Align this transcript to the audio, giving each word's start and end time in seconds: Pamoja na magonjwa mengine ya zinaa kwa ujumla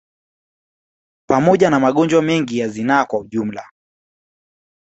Pamoja 1.29 1.69
na 1.69 1.79
magonjwa 1.79 2.21
mengine 2.21 2.61
ya 2.61 2.67
zinaa 2.69 3.05
kwa 3.05 3.19
ujumla 3.19 3.63